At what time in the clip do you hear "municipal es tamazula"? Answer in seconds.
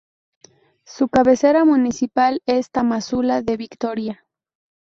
1.63-3.43